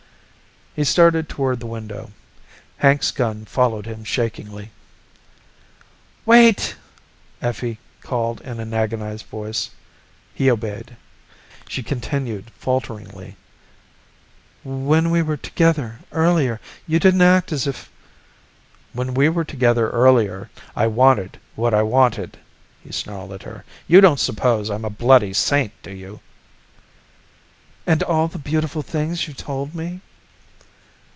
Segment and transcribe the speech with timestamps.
[0.73, 2.13] He started toward the window.
[2.77, 4.71] Hank's gun followed him shakingly.
[6.25, 6.77] "Wait!"
[7.41, 9.71] Effie called in an agonized voice.
[10.33, 10.95] He obeyed.
[11.67, 13.35] She continued falteringly,
[14.63, 17.89] "When we were together earlier, you didn't act as if..."
[18.93, 22.37] "When we were together earlier, I wanted what I wanted,"
[22.81, 23.65] he snarled at her.
[23.89, 26.21] "You don't suppose I'm a bloody saint, do you?"
[27.85, 29.99] "And all the beautiful things you told me?"